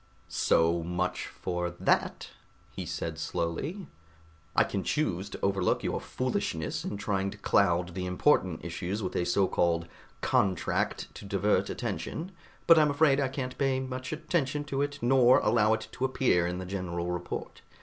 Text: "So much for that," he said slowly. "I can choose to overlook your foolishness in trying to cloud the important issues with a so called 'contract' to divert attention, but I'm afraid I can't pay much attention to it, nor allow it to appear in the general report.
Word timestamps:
"So 0.29 0.81
much 0.81 1.27
for 1.27 1.69
that," 1.79 2.29
he 2.71 2.87
said 2.87 3.19
slowly. 3.19 3.85
"I 4.55 4.63
can 4.63 4.81
choose 4.83 5.29
to 5.29 5.39
overlook 5.43 5.83
your 5.83 6.01
foolishness 6.01 6.83
in 6.83 6.97
trying 6.97 7.29
to 7.29 7.37
cloud 7.37 7.93
the 7.93 8.07
important 8.07 8.65
issues 8.65 9.03
with 9.03 9.15
a 9.15 9.25
so 9.27 9.47
called 9.47 9.87
'contract' 10.21 11.13
to 11.13 11.25
divert 11.25 11.69
attention, 11.69 12.31
but 12.65 12.79
I'm 12.79 12.89
afraid 12.89 13.19
I 13.19 13.27
can't 13.27 13.55
pay 13.59 13.79
much 13.79 14.11
attention 14.11 14.63
to 14.63 14.81
it, 14.81 14.97
nor 15.03 15.37
allow 15.37 15.73
it 15.73 15.87
to 15.91 16.05
appear 16.05 16.47
in 16.47 16.57
the 16.57 16.65
general 16.65 17.11
report. 17.11 17.61